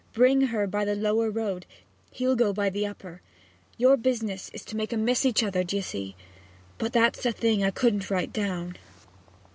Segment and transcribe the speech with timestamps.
[0.13, 1.67] Bring her by the lower road
[2.09, 3.21] he'll go by the upper.
[3.77, 6.15] Your business is to make 'em miss each other d'ye see?
[6.79, 8.77] but that's a thing I couldn't write down.'